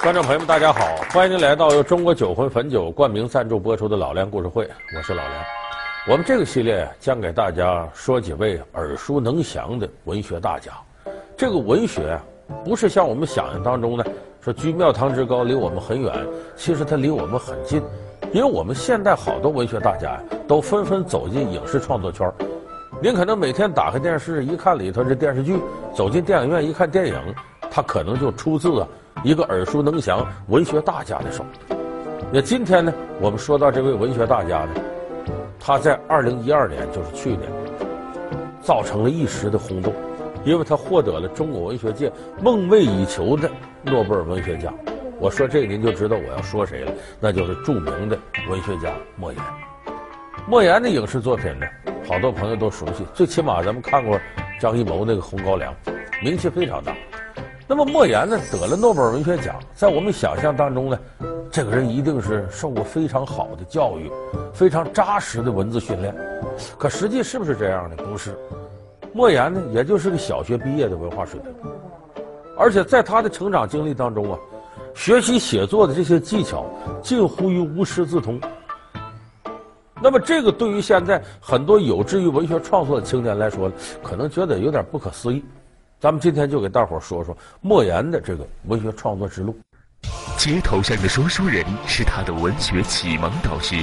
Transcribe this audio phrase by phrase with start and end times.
[0.00, 0.94] 观众朋友们，大家好！
[1.12, 4.64] 欢迎您来到由中国酒魂汾酒冠名赞助播出的《老梁故事会》，
[4.96, 5.44] 我是老梁。
[6.08, 10.72] 我们这个系列将给大家说几位耳熟能详的文学大家。
[11.36, 12.16] 这个文学
[12.64, 14.06] 不是像我们想象当中的
[14.40, 16.14] 说居庙堂之高，离我们很远，
[16.54, 17.82] 其实它离我们很近，
[18.32, 22.32] 因为我们现代好多文学大家呀都纷纷走进影视创作圈。
[23.02, 25.58] 您可能每天打开电视一看里头这电视剧，
[25.92, 27.34] 走进电影院一看电影，
[27.68, 28.86] 它可能就出自啊。
[29.24, 31.44] 一个耳熟能详文学大家的手，
[32.32, 34.74] 那今天呢，我们说到这位文学大家呢，
[35.58, 37.42] 他在二零一二年，就是去年，
[38.62, 39.92] 造成了一时的轰动，
[40.44, 43.50] 因为他获得了中国文学界梦寐以求的
[43.82, 44.72] 诺贝尔文学奖。
[45.18, 48.16] 我说这个您就知道我要说谁了，那就是著名的
[48.48, 49.42] 文学家莫言。
[50.46, 51.66] 莫言的影视作品呢，
[52.08, 54.18] 好多朋友都熟悉，最起码咱们看过
[54.60, 55.74] 张艺谋那个《红高粱》，
[56.22, 56.94] 名气非常大。
[57.70, 60.98] 那么莫言呢，得了诺贝尔文学奖，在我们想象当中呢，
[61.50, 64.10] 这个人一定是受过非常好的教育，
[64.54, 66.14] 非常扎实的文字训练。
[66.78, 67.96] 可实际是不是这样呢？
[67.96, 68.34] 不是。
[69.12, 71.52] 莫言呢，也就是个小学毕业的文化水平，
[72.56, 74.38] 而且在他的成长经历当中啊，
[74.94, 76.64] 学习写作的这些技巧
[77.02, 78.40] 近乎于无师自通。
[80.00, 83.70] 那么这个对于现在很多有志于文学创作的青年来说，
[84.02, 85.44] 可能觉得有点不可思议。
[86.00, 89.58] 咱们今天就给大伙儿说说莫言的这个文学创作之路。
[90.36, 93.74] 街头上的说书人是他的文学启蒙导师，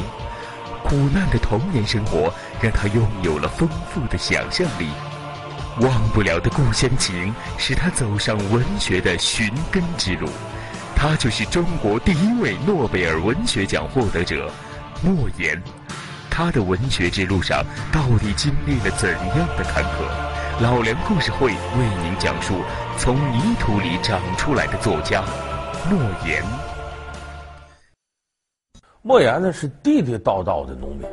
[0.85, 4.88] 苦难的童年生活让他拥有了丰富的想象力，
[5.81, 10.29] 忘不了的故乡情使他走上文学的寻根之路。
[10.95, 14.50] 他就是中国第一位诺贝尔文学奖获得者
[15.03, 15.61] 莫言。
[16.29, 20.25] 他的文学之路上到底经历了怎样的坎坷？
[20.61, 22.53] 老梁故事会为您讲述
[22.98, 25.22] 从泥土里长出来的作家
[25.92, 26.42] 莫言。
[29.02, 31.06] 莫言呢是地地道道的农民，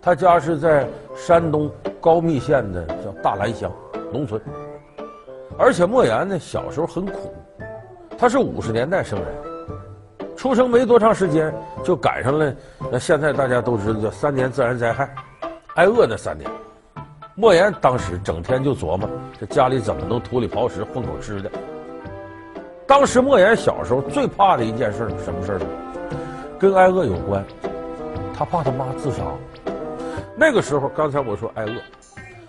[0.00, 0.86] 他家是在
[1.16, 1.68] 山东
[2.00, 3.72] 高密县的叫大兰乡
[4.12, 4.40] 农村，
[5.58, 7.34] 而且莫言呢小时候很苦，
[8.16, 9.28] 他是五十年代生人，
[10.36, 11.52] 出生没多长时间
[11.82, 12.54] 就赶上了
[12.92, 15.12] 那现在大家都知道叫三年自然灾害，
[15.74, 16.48] 挨饿那三年。
[17.40, 21.48] 莫言当时整天就琢磨，这家里怎么能土里刨食混口吃的。
[22.84, 25.66] 当时莫言小时候最怕的一件事是什么事呢？
[26.58, 27.44] 跟挨饿有关，
[28.34, 29.22] 他怕他妈自杀。
[30.36, 31.74] 那个时候，刚才我说挨饿，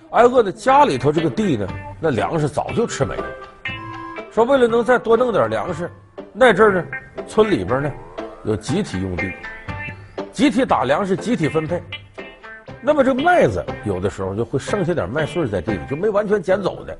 [0.09, 1.67] 挨饿的家里头这个地呢，
[1.99, 3.25] 那粮食早就吃没了。
[4.31, 5.87] 说为了能再多弄点粮食，
[6.33, 6.83] 那阵儿呢，
[7.27, 7.91] 村里边呢
[8.43, 9.31] 有集体用地，
[10.31, 11.79] 集体打粮食，集体分配。
[12.81, 16.97] 那么这麦子有的时候就会剩下点麦穗在地里，就没完全捡走的。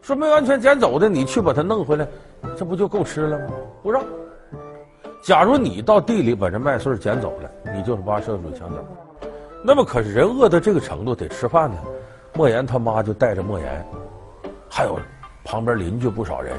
[0.00, 2.06] 说没完全捡走的，你去把它弄回来，
[2.56, 3.46] 这不就够吃了吗？
[3.82, 4.04] 不让。
[5.22, 8.84] 假如你到地里把这麦穗捡走了，你就是挖社会主义墙角。
[9.64, 11.76] 那么可是人饿到这个程度得吃饭呢。
[12.34, 13.86] 莫言他妈就带着莫言，
[14.68, 14.98] 还有
[15.44, 16.54] 旁边邻居不少人，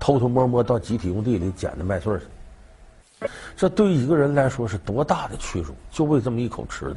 [0.00, 2.24] 偷偷摸摸到集体用地里捡的麦穗去。
[3.54, 6.96] 这对于一个人来说是多大的屈辱，就为这么一口吃的。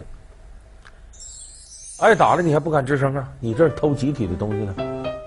[2.04, 3.26] 挨打了，你还不敢吱声啊？
[3.40, 4.76] 你这是偷集体的东西呢，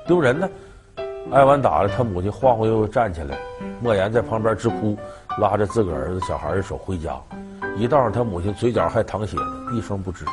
[0.06, 0.46] 丢人呢！
[1.32, 3.34] 挨完打了，他母亲晃晃悠悠站起来，
[3.80, 4.94] 莫言在旁边直哭，
[5.40, 7.18] 拉着自个儿子小孩的手回家。
[7.78, 10.26] 一道上，他母亲嘴角还淌血呢，一声不吱。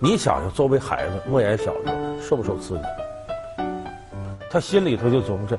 [0.00, 2.82] 你想想，作为孩子，莫言小时候受不受刺激？
[4.50, 5.56] 他心里头就琢磨着，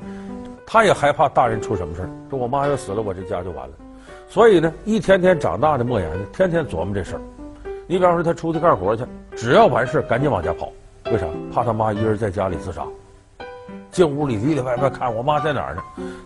[0.66, 3.74] 他也害怕大人出什么事儿，说我妈要死了，我这家就完了。
[4.28, 7.20] 所以呢，一天天长大的莫言呢，天天琢磨这事儿。
[7.88, 9.04] 你比方说，他出去干活去，
[9.36, 10.72] 只要完事赶紧往家跑，
[11.04, 11.26] 为啥？
[11.52, 12.84] 怕他妈一人在家里自杀。
[13.92, 15.82] 进屋里里里外外看，我妈在哪儿呢？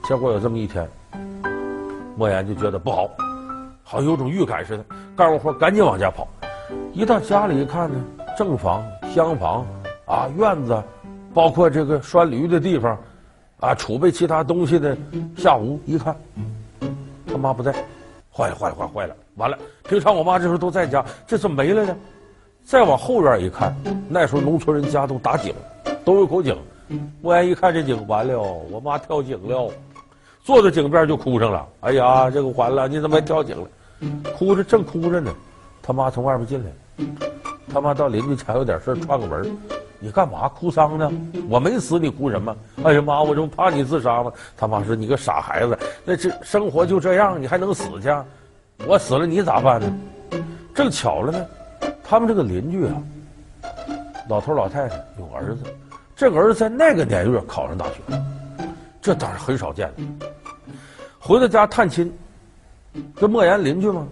[0.08, 0.88] 结果有这么一天，
[2.16, 3.08] 莫言就觉得不好，
[3.84, 4.84] 好像有种预感似的，
[5.14, 6.26] 干完活赶紧往家跑。
[6.94, 8.02] 一到家里一看呢，
[8.38, 8.82] 正房、
[9.12, 9.64] 厢房
[10.06, 10.82] 啊、院子，
[11.34, 12.98] 包括这个拴驴的地方，
[13.60, 14.96] 啊，储备其他东西的
[15.36, 16.16] 下屋，一看，
[17.26, 17.74] 他妈不在。
[18.40, 19.14] 坏了坏了坏了坏了！
[19.36, 21.94] 完了，平常我妈这时候都在家，这怎么没了呢？
[22.64, 23.76] 再往后院一看，
[24.08, 25.54] 那时候农村人家都打井，
[26.06, 26.56] 都有口井。
[27.20, 29.70] 莫言一看这井，完了，我妈跳井了，
[30.42, 31.68] 坐在井边就哭上了。
[31.80, 33.68] 哎呀，这个完了，你怎么还跳井了？
[34.34, 35.30] 哭着正哭着呢，
[35.82, 37.04] 他妈从外面进来，
[37.70, 39.54] 他妈到邻居家有点事串个门。
[40.02, 41.12] 你干嘛哭丧呢？
[41.46, 42.56] 我没死，你哭什么？
[42.84, 44.32] 哎呀妈，我这不怕你自杀吗？
[44.56, 48.08] 他妈说：“你个傻孩子，那这生活就这样，你还能死去？
[48.86, 49.94] 我死了你咋办呢？”
[50.74, 51.46] 正巧了呢，
[52.02, 52.96] 他们这个邻居啊，
[54.26, 55.64] 老头老太太有儿子，
[56.16, 57.96] 这个儿子在那个年月考上大学，
[59.02, 60.26] 这当然很少见的。
[61.18, 62.10] 回到家探亲，
[63.14, 64.08] 跟莫言邻居嘛，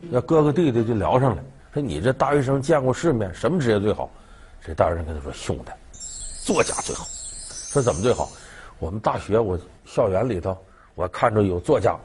[0.00, 1.42] 那哥哥弟弟就聊上了，
[1.74, 4.08] 说你这大学生见过世面，什么职业最好？
[4.64, 5.72] 这大学生跟他说：“兄弟，
[6.44, 7.06] 作家最好。”
[7.72, 8.30] 说怎么最好？
[8.78, 10.56] 我们大学我校园里头，
[10.94, 11.96] 我看着有作家，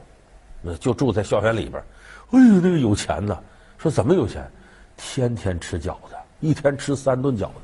[0.62, 1.82] 那就住在校园里边。
[2.30, 3.38] 哎呦，那个有钱呐！
[3.78, 4.50] 说怎么有钱？
[4.96, 7.60] 天天吃饺子，一天吃三顿饺子，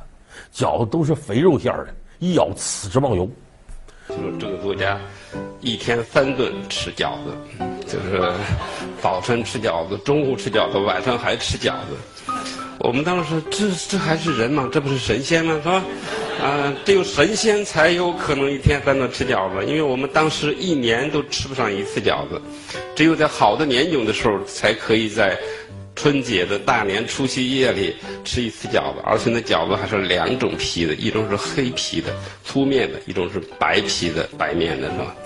[0.52, 1.88] 饺子都是肥肉馅的，
[2.20, 3.28] 一咬呲直冒油。
[4.08, 5.00] 就是这个作家
[5.60, 7.34] 一天三顿吃饺子，
[7.86, 8.32] 就是
[9.02, 12.63] 早晨吃饺子，中午吃饺子，晚上还吃饺子。
[12.78, 14.68] 我们当时，这这还是人吗？
[14.72, 15.58] 这不是神仙吗？
[15.62, 15.84] 是吧？
[16.42, 22.40] 啊，只有神仙才有可能一天三顿吃饺子，因为我们当时一年都吃不上一次饺子，
[22.94, 25.38] 只有在好的年景的时候，才可以在
[25.96, 27.94] 春节的大年除夕夜里
[28.24, 32.12] 吃一次饺子，而且那饺子还是两种皮的，一种是黑皮的
[32.44, 35.16] 粗面的，一种是白皮的白面的，是吧？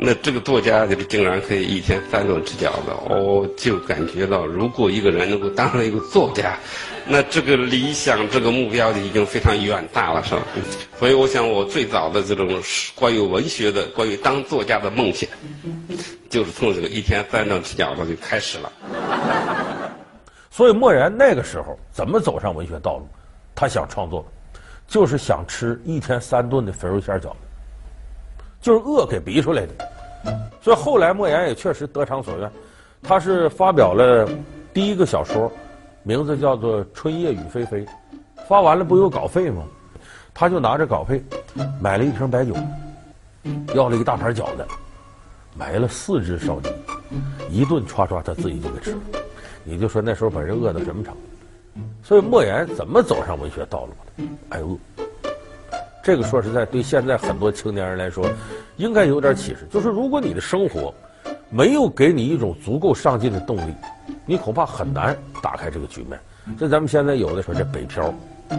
[0.00, 6.56] 那这个作家就是竟然可以一天三顿吃饺子，我就感觉到，如果一个人能够当上一个作家，
[7.04, 10.42] 那这个理想、这个目标就已经非常远大了，是吧？
[11.00, 12.48] 所以，我想我最早的这种
[12.94, 15.28] 关于文学的、关于当作家的梦想，
[16.30, 18.72] 就是从这个一天三顿吃饺子就开始了。
[20.48, 23.08] 所以，莫言那个时候怎么走上文学道路？
[23.52, 24.24] 他想创作，
[24.86, 27.47] 就是想吃一天三顿的肥肉馅饺子。
[28.60, 29.72] 就是饿给逼出来的，
[30.60, 32.50] 所以后来莫言也确实得偿所愿，
[33.02, 34.28] 他是发表了
[34.74, 35.50] 第一个小说，
[36.02, 37.84] 名字叫做《春夜雨霏霏》，
[38.48, 39.62] 发完了不有稿费吗？
[40.34, 41.22] 他就拿着稿费
[41.80, 42.54] 买了一瓶白酒，
[43.74, 44.66] 要了一大盘饺子，
[45.56, 46.70] 买了四只烧鸡，
[47.50, 48.98] 一顿歘歘他自己就给吃了。
[49.64, 51.20] 你就说那时候把人饿到什么程度？
[52.02, 54.24] 所以莫言怎么走上文学道路的？
[54.50, 54.76] 挨饿。
[56.08, 58.26] 这个说实在，对现在很多青年人来说，
[58.78, 59.68] 应该有点启示。
[59.70, 60.94] 就是如果你的生活
[61.50, 63.74] 没有给你一种足够上进的动力，
[64.24, 66.18] 你恐怕很难打开这个局面。
[66.58, 68.10] 这咱们现在有的说这北漂，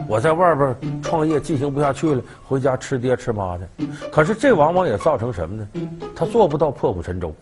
[0.08, 3.68] 我在外边创业进行不下去了，回家吃爹吃妈的。
[4.12, 5.68] 可是这往往也造成什么呢？
[6.16, 7.34] 他做不到破釜沉舟，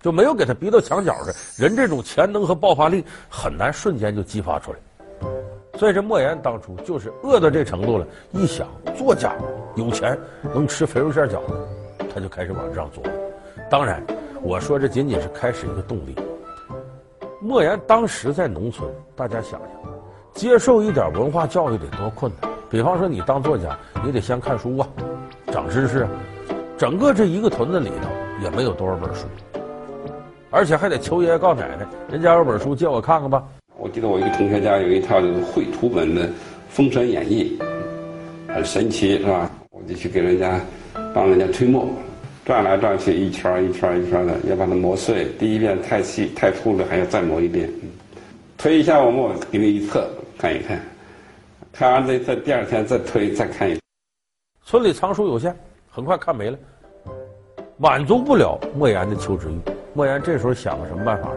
[0.00, 4.78] 就没有给他逼到墙角的人，这种潜能和爆发力很难瞬间就激发出来。
[5.76, 9.34] 所以这莫言当初就是饿到这程度了，一想作家
[9.74, 10.18] 有钱
[10.54, 11.68] 能吃肥肉馅饺子，
[12.14, 13.02] 他就开始往这上做。
[13.70, 14.02] 当然，
[14.42, 16.16] 我说这仅仅是开始一个动力。
[17.40, 19.70] 莫言当时在农村，大家想想，
[20.32, 22.50] 接受一点文化教育得多困难。
[22.70, 24.88] 比方说你当作家，你得先看书啊，
[25.52, 26.08] 长知识啊。
[26.78, 28.08] 整个这一个屯子里头
[28.42, 29.26] 也没有多少本书，
[30.50, 33.42] 而且还得求爷爷告奶奶，人家有本书借我看看吧。
[33.78, 36.26] 我记得我一个同学家有一套就是绘图本的
[36.70, 37.58] 《封神演义》，
[38.54, 39.50] 很神奇，是吧？
[39.70, 40.58] 我就去给人家
[41.14, 41.86] 帮人家推磨，
[42.42, 45.26] 转来转去，一圈一圈一圈的，要把它磨碎。
[45.38, 47.70] 第一遍太细太粗了，还要再磨一遍。
[48.56, 50.08] 推一下我磨，给你一测
[50.38, 50.80] 看一看，
[51.70, 53.78] 看完这一册，第二天再推再看一。
[54.64, 55.54] 村里藏书有限，
[55.90, 56.58] 很快看没了，
[57.76, 59.58] 满足不了莫言的求知欲。
[59.92, 61.28] 莫言这时候想个什么办法？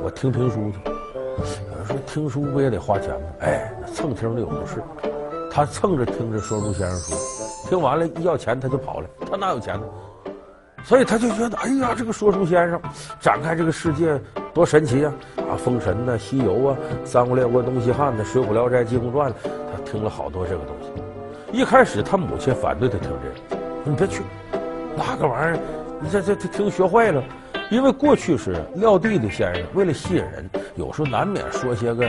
[0.00, 1.71] 我听评书去。
[2.06, 3.26] 听书不也得花钱吗？
[3.40, 4.82] 哎，蹭听的有的是。
[5.50, 7.18] 他蹭着听着说书先生说，
[7.68, 9.86] 听完了一要钱他就跑了，他哪有钱呢？
[10.84, 12.80] 所以他就觉得，哎呀，这个说书先生
[13.20, 14.18] 展开这个世界
[14.52, 15.12] 多神奇啊！
[15.36, 21.56] 啊，封神呐、西游啊、三国列国东西汉的、水浒聊斋济公传，他听了好多这个东西。
[21.56, 24.22] 一开始他母亲反对他听这个，你别去，
[24.96, 25.60] 那个玩意儿，
[26.00, 27.22] 你这这这听学坏了。
[27.72, 32.06] 因为过去是撂地的先生，为了吸引人，有时候难免说些个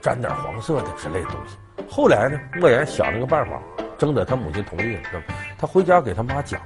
[0.00, 1.58] 沾点黄色的之类的东西。
[1.86, 3.60] 后来呢，莫言想了个办法，
[3.98, 5.34] 征得他母亲同意了，是吧？
[5.58, 6.58] 他回家给他妈讲：“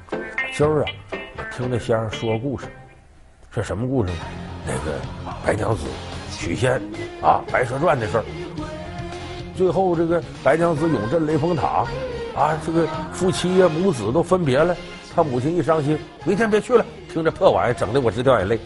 [0.54, 0.86] 今儿啊，
[1.50, 2.66] 听那先生说故事，
[3.50, 4.18] 是什么故事呢？
[4.64, 4.96] 那个
[5.44, 5.84] 白娘子
[6.30, 6.74] 许仙
[7.20, 8.24] 啊，《白蛇传》的事儿。
[9.56, 11.84] 最后这个白娘子永镇雷峰塔，
[12.36, 14.76] 啊，这个夫妻呀母子都分别了。
[15.20, 18.58] 他母亲一伤心，明天别去了。”听这破玩意，整的我直掉眼泪。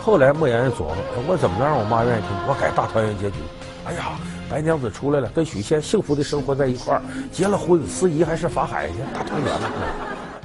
[0.00, 0.96] 后来莫言琢磨，
[1.28, 2.30] 我怎么能让我妈愿意听？
[2.48, 3.36] 我改大团圆结局。
[3.84, 4.18] 哎呀，
[4.48, 9.70] 白娘子出来了，跟许仙幸福的生活在一块儿，结了婚，司仪还是法海去，大团圆了。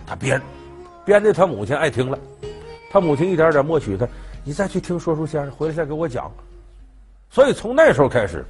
[0.05, 0.41] 他编，
[1.05, 2.19] 编的他母亲爱听了，
[2.91, 4.05] 他母亲一点点默许他，
[4.43, 6.29] 你再去听说书先生，回来再给我讲。
[7.29, 8.45] 所以从那时候开始，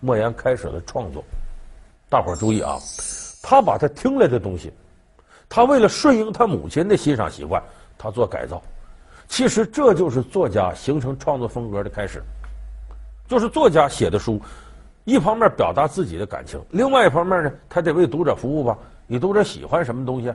[0.00, 1.24] 莫言开始了创作。
[2.10, 2.76] 大伙儿注意啊，
[3.42, 4.70] 他把他听来的东西。
[5.48, 7.62] 他为了顺应他母亲的欣赏习惯，
[7.96, 8.62] 他做改造。
[9.28, 12.22] 其实这就是作家形成创作风格的开始。
[13.28, 14.40] 就是作家写的书，
[15.04, 18.78] 一方面表达自己的感情，另外一方面呢，他得为读者服务吧。
[19.08, 20.32] 你读者喜欢什么东西，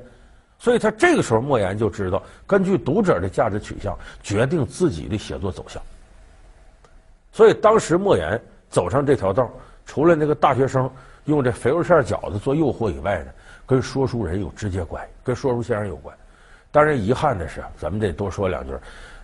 [0.59, 5.81] 所以他这个时候莫言就知道，根据读者的价值取向决定自己的写作走向。
[7.31, 9.49] 所以当时莫言走上这条道，
[9.85, 10.89] 除了那个大学生
[11.25, 13.31] 用这肥肉馅饺子做诱惑以外呢，
[13.71, 16.13] 跟说书人有直接关系，跟说书先生有关。
[16.73, 18.73] 当然遗憾的是，咱们得多说两句。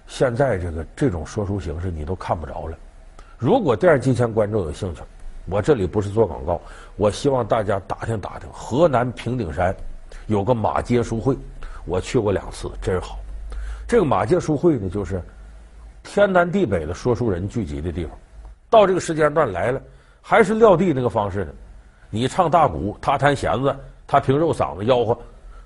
[0.08, 2.78] 现在这个这种说书形式你都看不着了。
[3.38, 5.02] 如果电视机前观众有兴趣，
[5.48, 6.62] 我这里不是做广告，
[6.96, 9.76] 我希望大家打听打听，河南平顶山
[10.28, 11.38] 有个马街书会，
[11.84, 13.20] 我去过两次，真好。
[13.86, 15.22] 这个马街书会呢，就是
[16.04, 18.18] 天南地北的说书人聚集的地方。
[18.70, 19.82] 到这个时间段来了，
[20.22, 21.52] 还是撂地那个方式呢？
[22.10, 23.76] 你唱大鼓，他弹弦子，
[24.08, 25.18] 他凭肉嗓子吆喝，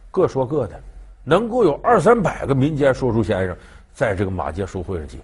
[0.10, 0.78] 各说各的。
[1.24, 3.56] 能够有二三百个民间说书先生
[3.94, 5.20] 在这个马街书会上集，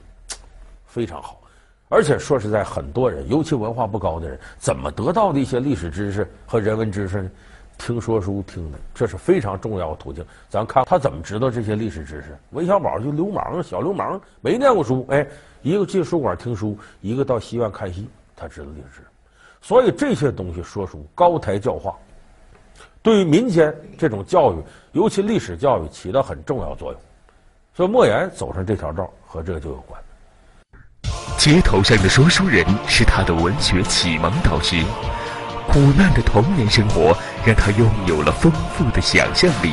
[0.86, 1.42] 非常好。
[1.90, 7.32] 而且说实在，很多人，尤其文化不高的人，怎么得到的一些历史知识和人文知识呢？
[7.80, 10.26] 听说书听的，这是非常重要的途径。
[10.50, 12.38] 咱看他怎么知道这些历史知识？
[12.52, 15.26] 韦小宝就流氓，小流氓，没念过书，哎，
[15.62, 19.02] 一个进书馆听书，一个到戏院看戏，他知道历史。
[19.62, 21.96] 所以这些东西说书高台教化，
[23.08, 24.58] 对于民间这种教育，
[24.92, 27.02] 尤其历史教育起到很重要作用。
[27.74, 29.98] 所以莫言走上这条道和这个就有关。
[31.38, 34.84] 街头上的说书人是他的文学启蒙导师，
[35.70, 39.72] 苦难的童年生活让他拥有了丰富的想象力，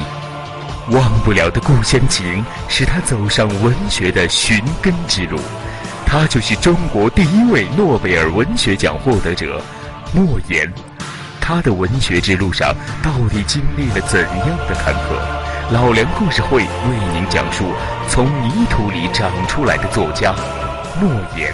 [0.93, 5.41] 忘不了的故乡情使他走上文学的寻根之路。
[6.07, 9.61] 他就是中国第一位诺贝尔文学奖获得者
[10.15, 10.73] 莫言。
[11.47, 15.75] 他的文学之路上到底经历了怎样的坎坷？
[15.75, 17.67] 老梁故事会为您讲述
[18.09, 20.35] 从泥土里长出来的作家。
[20.99, 21.53] 莫言，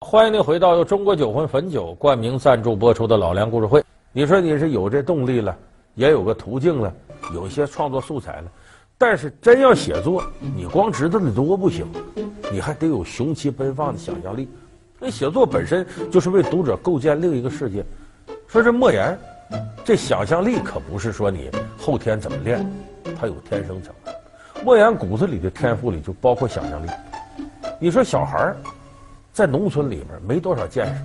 [0.00, 3.82] 欢迎您回到由中国酒魂汾酒冠名赞助播出的老梁故事会。
[4.12, 5.56] 你说你是有这动力了，
[5.94, 6.92] 也有个途径了，
[7.32, 8.52] 有一些创作素材了，
[8.98, 10.22] 但是真要写作，
[10.54, 11.86] 你光知道的多不行，
[12.52, 14.46] 你还得有雄奇奔放的想象力。
[14.98, 17.84] 那写作本身就是为读者构建另一个世界。
[18.46, 19.16] 说这莫言，
[19.84, 22.68] 这想象力可不是说你后天怎么练，
[23.18, 24.14] 他有天生成分。
[24.64, 26.90] 莫言骨子里的天赋里就包括想象力。
[27.78, 28.56] 你说小孩儿
[29.32, 31.02] 在农村里边没多少见识，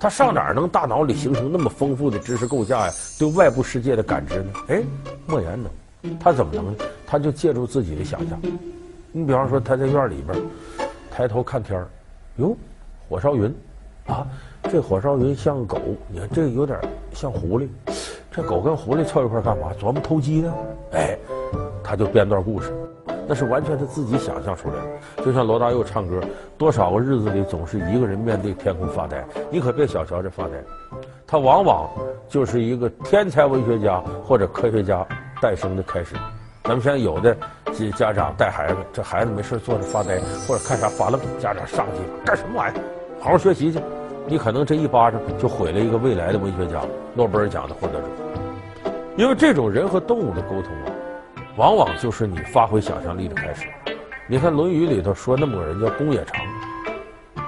[0.00, 2.92] 他上哪儿能大脑里形成那么丰富的知识构架呀？
[3.20, 4.50] 对外部世界的感知呢？
[4.66, 4.82] 哎，
[5.26, 6.84] 莫言能，他怎么能呢？
[7.06, 8.40] 他就借助自己的想象。
[9.12, 10.36] 你比方说他在院里边
[11.08, 11.88] 抬头看天儿，
[12.36, 12.56] 哟，
[13.08, 13.54] 火烧云，
[14.06, 14.26] 啊，
[14.64, 16.78] 这火烧云像狗，你看这有点
[17.12, 17.66] 像狐狸，
[18.30, 19.68] 这狗跟狐狸凑一块干嘛？
[19.80, 20.54] 琢磨偷鸡呢？
[20.92, 21.18] 哎，
[21.82, 22.72] 他就编段故事。
[23.26, 26.18] 那是完全他自己想象出来的，就像罗大佑唱歌，
[26.56, 29.22] 多少个日子里总是一个人面对天空发呆。
[29.50, 30.62] 你可别小瞧这发呆，
[31.26, 31.90] 他往往
[32.28, 35.06] 就是一个天才文学家或者科学家
[35.42, 36.14] 诞生的开始。
[36.64, 37.36] 咱们现在有的
[37.74, 42.97] 这家长带孩子，这孩子没事坐着发呆或者看啥发愣，家长上去干什么玩意儿？
[43.20, 43.80] 好好学习去。
[44.26, 46.82] 你可能这一巴掌就毁了一个未来的文学家，
[47.14, 48.06] 诺贝尔奖的获得者。
[49.16, 50.92] 因为这种人和动物的沟通啊。
[51.56, 53.66] 往往就是你发挥想象力的开始。
[54.28, 56.40] 你看《论语》里头说那么个人叫公冶长，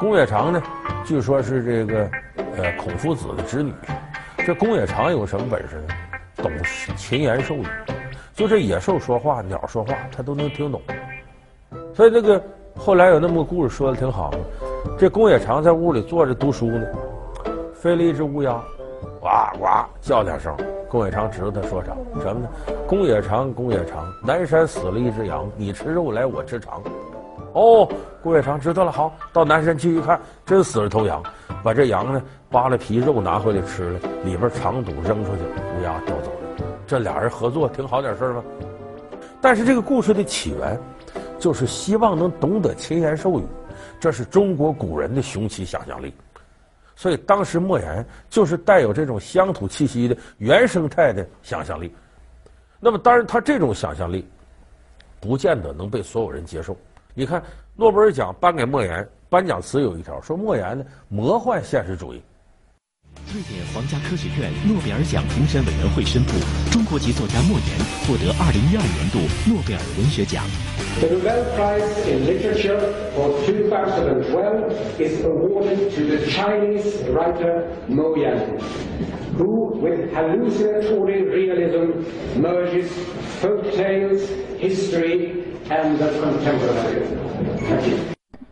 [0.00, 0.61] 公冶长呢，
[1.05, 2.11] 据说是这个
[2.57, 3.73] 呃孔夫子的侄女。
[4.39, 5.95] 这公冶长有什么本事呢？
[6.39, 6.50] 懂
[6.97, 7.67] 禽言兽语，
[8.35, 10.83] 就这野兽说话、鸟说话，他都能听懂。
[11.95, 12.43] 所以那个
[12.77, 14.33] 后来有那么个故事说的挺好，
[14.99, 16.87] 这公冶长在屋里坐着读书呢，
[17.75, 18.53] 飞了一只乌鸦，
[19.21, 19.67] 呱呱
[20.01, 20.55] 叫两声。
[20.89, 22.49] 公冶长知道他说啥，什么呢？
[22.87, 26.83] 公冶长，公冶长，南山死了一只羊，你吃肉来，我吃肠。
[27.53, 27.89] 哦，
[28.23, 31.23] 公冶长知道了，好，到南山去一看，真死了头羊，
[31.63, 35.43] 把这羊呢扒了皮，肉拿回来吃了，里边肠肚扔出去，
[35.79, 36.67] 乌鸦叼走了。
[36.87, 38.43] 这俩人合作挺好点事儿吗？
[39.41, 40.79] 但是这个故事的起源，
[41.39, 43.45] 就是希望能懂得禽言兽语，
[44.00, 46.12] 这是中国古人的雄奇想象力。
[46.97, 51.95] 所以当时莫言就是带有这种乡土气息的原生态的想象力。
[52.78, 54.26] 那么当然，他这种想象力
[55.21, 56.76] 不见得能被所有人接受。
[57.14, 57.42] 你看，
[57.75, 62.23] 诺贝尔奖颁给莫言，颁奖词有一条说莫言呢魔幻现实主义。
[63.33, 66.33] 瑞典皇家科学院诺贝尔奖评审委员会宣布，
[66.73, 70.43] 中国籍作家莫言获得二零一二年度诺贝尔文学奖。
[70.99, 72.81] The Nobel Prize in Literature
[73.15, 78.59] for 2012 is awarded to the Chinese writer Mo Yan,
[79.39, 82.03] who, with hallucinatory realism,
[82.35, 82.91] merges
[83.41, 84.27] folk tales,
[84.59, 87.07] history, and the contemporary.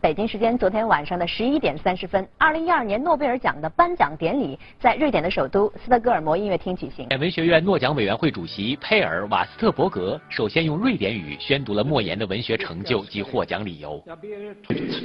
[0.01, 7.05] 北京时间昨天晚上的十一点三十分，二零一二年诺贝尔奖的颁奖典礼在瑞典的首都斯德哥尔摩音乐厅举行。
[7.19, 14.01] 文学院诺奖委员会主席佩尔瓦斯特伯格首先用瑞典语宣读了莫言的文学成就及获奖理由。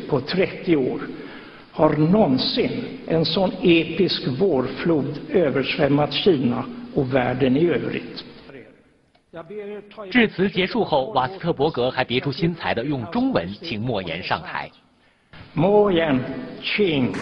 [0.09, 1.01] På 30 år
[1.73, 2.71] har någonsin
[3.09, 8.23] en sån episk vårflod översvämmat Kina och världen i övrigt.
[10.13, 14.71] 致辞结束后，瓦斯特伯格还别出心裁地用中文请莫言上台。
[15.57, 16.21] 莫言，
[16.61, 17.15] 请。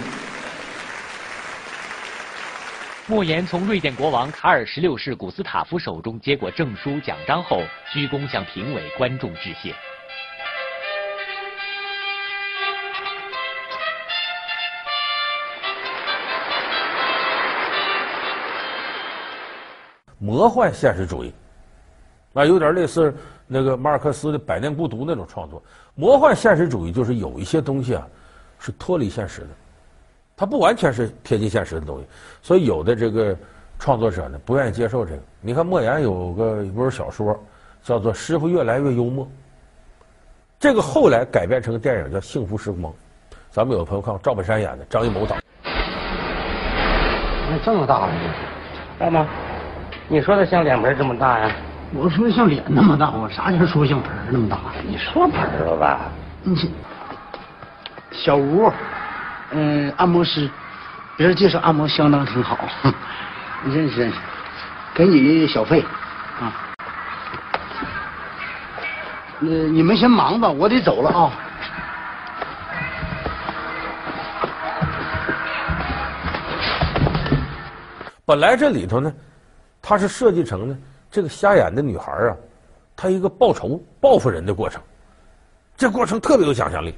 [3.06, 7.62] 莫言从瑞典国王卡尔十六世古斯塔夫手中接过证书奖章后，
[7.92, 9.74] 鞠躬向评委观众致谢。
[20.18, 21.34] 魔幻现实主义。
[22.32, 23.14] 啊，有点类似
[23.52, 25.62] 那个马尔克斯的《百年孤独》那种创作。
[25.94, 28.06] 魔幻现实主义就是有一些东西啊，
[28.58, 29.48] 是脱离现实的，
[30.34, 32.06] 它不完全是贴近现实的东西。
[32.40, 33.36] 所以有的这个
[33.78, 35.22] 创作者呢，不愿意接受这个。
[35.42, 37.38] 你看莫言有个一本小说，
[37.82, 39.26] 叫做《师傅越来越幽默》，
[40.58, 42.90] 这个后来改编成电影叫《幸福时光》。
[43.50, 45.36] 咱们有朋友看过赵本山演的，张艺谋导。
[47.50, 48.12] 那这么大了，
[48.98, 49.28] 大吗？
[50.08, 51.54] 你说的像脸盆这么大呀？
[51.94, 54.58] 我说像脸那么大，我啥叫说像盆那么大？
[54.88, 56.00] 你说盆了吧？
[56.42, 56.72] 你，
[58.10, 58.72] 小吴，
[59.50, 60.48] 嗯，按摩师，
[61.16, 62.58] 别人介绍按摩相当挺好，
[63.66, 64.16] 认识认识，
[64.94, 65.84] 给你小费，
[66.40, 66.52] 啊。
[69.40, 71.30] 呃，你们先忙吧，我得走了啊。
[78.24, 79.12] 本来这里头呢，
[79.82, 80.76] 它是设计成呢。
[81.12, 82.36] 这个瞎眼的女孩啊，
[82.96, 84.82] 她一个报仇报复人的过程，
[85.76, 86.94] 这过程特别有想象力。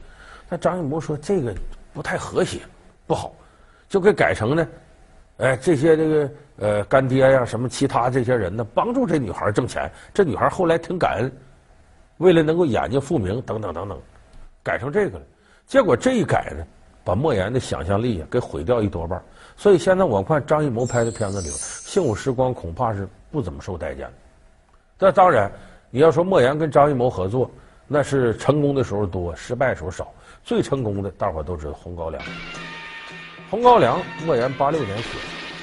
[0.48, 1.52] 但张艺谋说这个
[1.92, 2.60] 不太和谐，
[3.08, 3.34] 不好，
[3.88, 4.68] 就给改成呢，
[5.38, 9.90] 哎，这些这个呃干爹呀、什么其他这些人呢，帮助这女孩挣钱。
[10.12, 11.32] 这女孩后来挺感恩，
[12.18, 14.00] 为了能够眼睛复明等等等等，
[14.62, 15.24] 改成这个了。
[15.66, 16.64] 结果这一改呢，
[17.04, 19.22] 把莫言的想象力给毁掉一多半。
[19.56, 23.06] 所以现在我看张艺谋拍的片子里，《幸福时光》恐怕是。
[23.34, 24.08] 不怎么受待见，
[24.96, 25.50] 但当然，
[25.90, 27.50] 你要说莫言跟张艺谋合作，
[27.88, 30.06] 那是成功的时候多，失败的时候少。
[30.44, 32.22] 最成功的，大伙都知道《红高粱》。
[33.50, 35.08] 《红高粱》，莫言八六年写，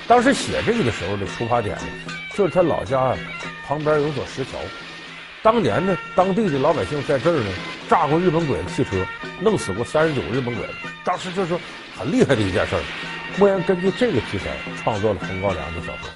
[0.06, 1.86] 当时写这个的时候的出发点呢，
[2.36, 3.16] 就是他老家
[3.66, 4.58] 旁边有座石桥，
[5.42, 7.50] 当年呢，当地的老百姓在这儿呢
[7.92, 9.06] 炸过日本鬼子汽车，
[9.42, 10.74] 弄死过三十九个日本鬼子，
[11.04, 11.58] 当时就是
[11.94, 12.82] 很厉害的一件事儿。
[13.38, 14.46] 莫言根据这个题材
[14.82, 16.10] 创作了《红高粱》的小说。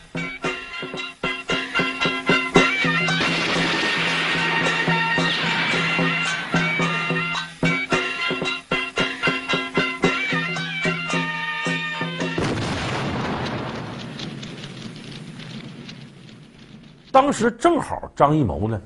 [17.12, 18.82] 当时正好张艺谋呢，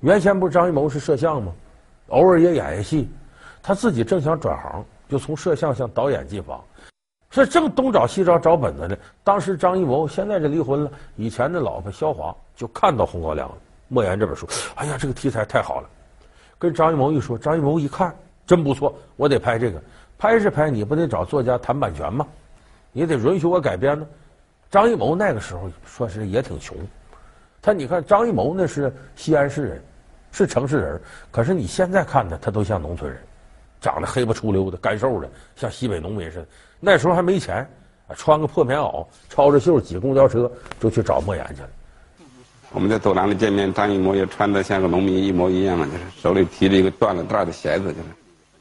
[0.00, 1.50] 原先不是张艺谋是摄像吗？
[2.08, 3.08] 偶尔也演演戏，
[3.62, 6.60] 他自己正想转行，就从摄像向导演进发，
[7.30, 8.96] 所以正东找西找找本子呢。
[9.24, 13.48] 当时张艺谋现在这离婚了，以前的老婆萧华就看到《红高粱》，
[13.88, 15.88] 莫言这本书，哎呀，这个题材太好了，
[16.58, 18.14] 跟张艺谋一说，张艺谋一看
[18.46, 19.82] 真不错，我得拍这个，
[20.16, 22.26] 拍是拍，你不得找作家谈版权吗？
[22.92, 24.06] 你得允许我改编呢。
[24.70, 26.76] 张艺谋那个时候说是也挺穷。
[27.60, 29.84] 他你看张艺谋那是西安市人，
[30.36, 33.18] 是城市人，可是你现在看他，他都像农村人，
[33.80, 36.46] 长得黑不出溜的，干瘦的，像西北农民似的。
[36.78, 37.66] 那时候还没钱，
[38.14, 41.68] 穿个破棉袄，抄着袖挤公交车就去找莫言去了。
[42.72, 48.08] 我们在走廊里见面，张艺谋也穿的像个农民一模一样嘛，就是手里提着一个断了带的鞋子，就是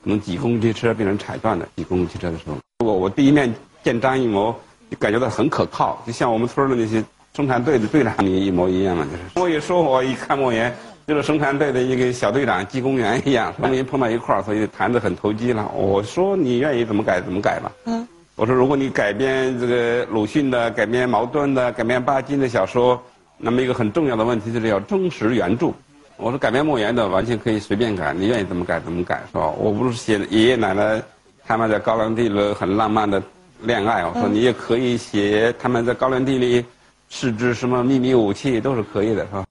[0.01, 2.55] 可能挤公共汽车被人踩断了，挤公共汽车的时候。
[2.79, 4.55] 如果我第一面见张艺谋，
[4.89, 7.03] 就感觉到很可靠，就像我们村的那些。
[7.35, 9.23] 生产队的队长你一模一样嘛，就是。
[9.35, 10.73] 我一说，我一看莫言，
[11.08, 15.72] 就是生产队的一个小队长、技工员一样，我们一碰到一块儿，所以谈得很投机了。
[15.76, 17.72] 我说你愿意怎么改怎么改吧。
[17.86, 18.08] 嗯。
[18.36, 23.00] 我说如果你改编这个鲁迅的、改编茅盾的、改编巴金的小说，
[23.38, 25.72] 那么一个很重要的问题就是要忠实原著。
[26.18, 29.48] 我说改编莫言的完全可以随便改，你愿意怎么改怎么改，是吧？
[29.60, 31.02] 我不是写爷爷奶奶
[31.46, 33.22] 他们在高粱地里很浪漫的
[33.62, 36.65] 恋爱，我说你也可以写他们在高粱地里。
[37.08, 39.44] 试制什么秘密武器都是可以的，是吧？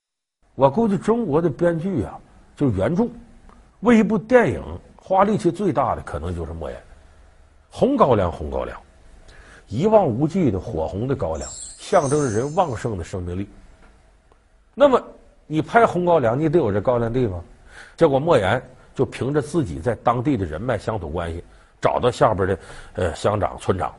[0.55, 2.17] 我估计中国的编剧啊，
[2.55, 3.07] 就是原著，
[3.81, 4.63] 为一部电影
[4.95, 6.81] 花力气最大的可能就是莫言。
[7.69, 8.79] 红高粱，红高粱，
[9.67, 13.49] 一望无际的火红的高粱，象征着人旺盛的生命力。
[14.73, 15.01] 那么
[15.45, 17.43] 你拍红高粱，你得有这高粱地吗？
[17.97, 18.61] 结果莫言
[18.93, 21.43] 就凭着自己在当地的人脉乡土关系，
[21.81, 22.59] 找到下边的
[22.93, 23.93] 呃乡长、村长，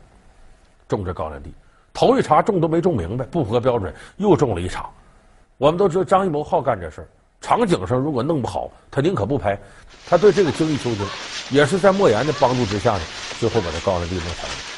[0.89, 1.53] 种这高粱地。
[1.93, 4.89] 头一茬种都没种明白，不符合标准，又种了一茬。
[5.59, 7.09] 我们都知道张艺谋好干这事儿，
[7.41, 9.59] 场景上如果弄不好，他宁可不拍。
[10.09, 11.07] 他对这个精益求精，
[11.51, 13.01] 也是在莫言的帮助之下呢，
[13.41, 14.76] 最后把他告上地弄成了。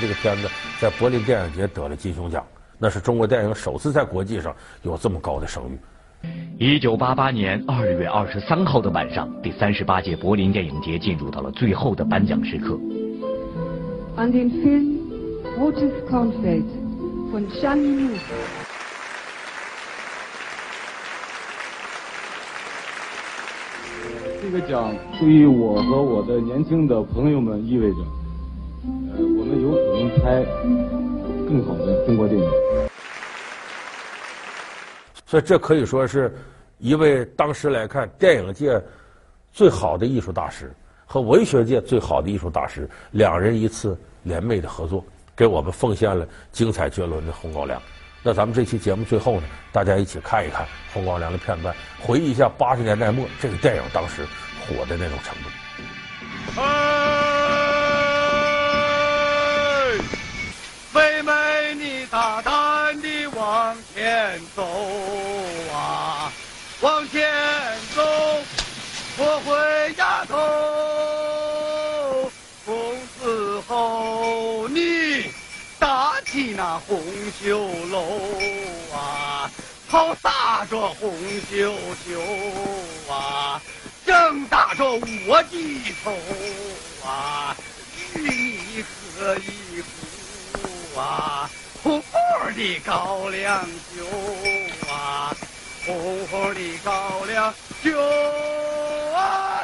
[0.00, 0.48] 这个片子
[0.80, 2.42] 在柏林电影节得了金熊奖，
[2.78, 5.78] 那是中国电影首次在国际上有这么高的声誉。
[6.58, 12.78] 一九八八年二月二十三号的晚上，第三十八届柏林电影节进入到了最后的颁奖时刻。
[14.16, 14.98] An den Film
[15.58, 16.64] Rotes Kornfeld
[17.30, 18.18] von Jeanne Moreau。
[24.42, 28.19] 这个奖对于我和我的年轻的朋友们意味着。
[28.82, 28.88] 呃，
[29.38, 30.42] 我们有可能拍
[31.46, 32.50] 更好的中国电影，
[35.26, 36.34] 所以这可以说是
[36.78, 38.82] 一位当时来看电影界
[39.52, 40.72] 最好的艺术大师
[41.04, 45.04] 和文学界最好的艺术大师两人一次联袂的合作，
[45.36, 47.78] 给我们奉献了精彩绝伦的《红高粱》。
[48.22, 50.64] 那咱们这期节目最后呢，大家一起看一看
[50.94, 54.24] 《红高粱》的片段，回忆一下八十年代末这个电影当时
[54.60, 56.60] 火的那种程度。
[56.60, 56.99] 啊
[63.70, 64.66] 往前走
[65.72, 66.32] 啊，
[66.80, 67.30] 往前
[67.94, 68.02] 走，
[69.16, 72.32] 不会摇头。
[72.66, 75.30] 从此后，你
[75.78, 77.00] 打起那红
[77.40, 77.60] 袖
[77.92, 78.02] 楼
[78.92, 79.48] 啊，
[79.86, 81.16] 好撒着红
[81.48, 81.72] 绣
[82.04, 82.20] 球
[83.08, 83.62] 啊，
[84.04, 86.12] 正打着我的头
[87.08, 87.56] 啊，
[88.16, 88.84] 与你
[89.16, 91.48] 喝一壶啊。
[91.82, 92.20] 红红
[92.54, 93.64] 的高粱
[93.96, 94.04] 酒
[94.92, 95.32] 啊，
[95.86, 96.92] 红红的高
[97.26, 97.98] 粱酒
[99.16, 99.62] 啊！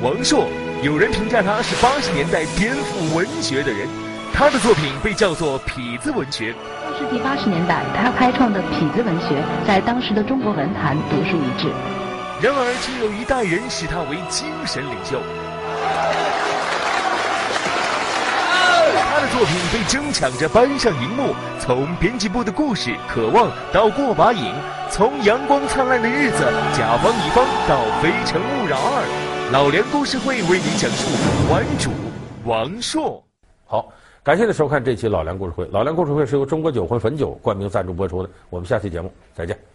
[0.00, 0.48] 王朔，
[0.82, 3.86] 有人评价他是八十年代颠覆文学的人，
[4.32, 6.54] 他的作品被叫做痞子文学。
[6.82, 11.68] 上世纪八十年代，他开创的痞子文学在当时的中国文坛独树一帜。
[12.40, 15.20] 然而，却有一代人视他为精神领袖。
[19.28, 24.52] 作品被争抢着搬上荧幕，从编辑部的故事、渴望到过把瘾，
[24.90, 26.44] 从阳光灿烂的日子、
[26.76, 31.10] 甲方乙方到非诚勿扰二，老梁故事会为你讲述
[31.48, 31.90] 馆主
[32.44, 33.22] 王朔。
[33.66, 33.88] 好，
[34.22, 35.68] 感谢您收看这期老梁故事会。
[35.72, 38.28] 老梁故事会是由中国酒魂汾酒冠名赞助播出的。
[38.50, 39.73] 我们下期节目再见。